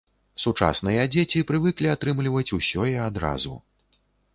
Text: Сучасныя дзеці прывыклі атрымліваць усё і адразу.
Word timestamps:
Сучасныя 0.43 1.03
дзеці 1.17 1.45
прывыклі 1.53 1.93
атрымліваць 1.95 2.51
усё 2.61 2.91
і 2.97 3.01
адразу. 3.11 3.53